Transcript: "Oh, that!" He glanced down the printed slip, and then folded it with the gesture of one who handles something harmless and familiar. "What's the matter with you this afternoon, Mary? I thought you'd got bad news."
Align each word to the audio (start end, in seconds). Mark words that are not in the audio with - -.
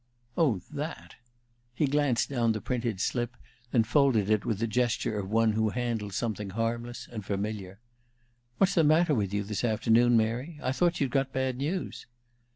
"Oh, 0.35 0.59
that!" 0.71 1.17
He 1.75 1.85
glanced 1.85 2.27
down 2.27 2.53
the 2.53 2.59
printed 2.59 2.99
slip, 2.99 3.37
and 3.71 3.83
then 3.83 3.83
folded 3.83 4.31
it 4.31 4.45
with 4.47 4.57
the 4.57 4.65
gesture 4.65 5.19
of 5.19 5.29
one 5.29 5.51
who 5.51 5.69
handles 5.69 6.15
something 6.15 6.49
harmless 6.49 7.07
and 7.11 7.23
familiar. 7.23 7.77
"What's 8.57 8.73
the 8.73 8.83
matter 8.83 9.13
with 9.13 9.31
you 9.31 9.43
this 9.43 9.63
afternoon, 9.63 10.17
Mary? 10.17 10.59
I 10.63 10.71
thought 10.71 10.99
you'd 11.01 11.11
got 11.11 11.31
bad 11.31 11.57
news." 11.57 12.07